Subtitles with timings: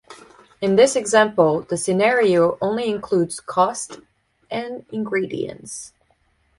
[0.61, 3.99] In this example, the scenario only includes cost
[4.49, 5.93] and ingredients.